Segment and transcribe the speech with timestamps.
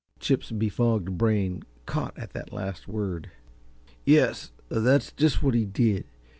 [0.19, 3.29] Chip's befogged brain caught at the last word.
[4.03, 6.05] "Yes, that's just what he did.